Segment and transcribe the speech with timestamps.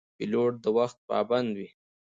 [0.17, 1.69] پیلوټ د وخت پابند وي.